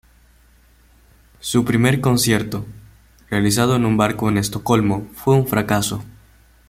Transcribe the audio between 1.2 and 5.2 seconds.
Su primer concierto, realizado en un barco en Estocolmo,